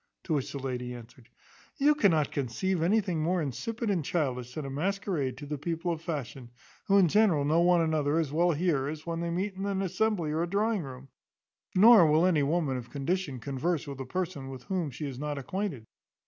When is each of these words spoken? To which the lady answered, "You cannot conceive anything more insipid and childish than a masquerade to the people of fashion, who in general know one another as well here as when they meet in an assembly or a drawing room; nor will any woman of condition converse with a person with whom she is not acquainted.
To 0.23 0.33
which 0.33 0.51
the 0.51 0.57
lady 0.57 0.95
answered, 0.95 1.29
"You 1.77 1.93
cannot 1.93 2.31
conceive 2.31 2.81
anything 2.81 3.21
more 3.21 3.39
insipid 3.39 3.91
and 3.91 4.03
childish 4.03 4.55
than 4.55 4.65
a 4.65 4.69
masquerade 4.71 5.37
to 5.37 5.45
the 5.45 5.59
people 5.59 5.91
of 5.91 6.01
fashion, 6.01 6.49
who 6.85 6.97
in 6.97 7.07
general 7.07 7.45
know 7.45 7.61
one 7.61 7.81
another 7.81 8.17
as 8.17 8.33
well 8.33 8.51
here 8.53 8.87
as 8.87 9.05
when 9.05 9.19
they 9.19 9.29
meet 9.29 9.53
in 9.53 9.67
an 9.67 9.83
assembly 9.83 10.31
or 10.31 10.41
a 10.41 10.49
drawing 10.49 10.81
room; 10.81 11.09
nor 11.75 12.07
will 12.07 12.25
any 12.25 12.41
woman 12.41 12.77
of 12.77 12.89
condition 12.89 13.39
converse 13.39 13.85
with 13.85 13.99
a 13.99 14.05
person 14.07 14.49
with 14.49 14.63
whom 14.63 14.89
she 14.89 15.05
is 15.05 15.19
not 15.19 15.37
acquainted. 15.37 15.85